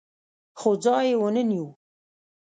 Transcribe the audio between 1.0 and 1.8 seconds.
یې ونه نیو